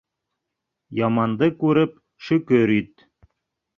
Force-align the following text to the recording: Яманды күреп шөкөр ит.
Яманды 1.01 1.51
күреп 1.59 1.93
шөкөр 2.29 2.77
ит. 2.81 3.09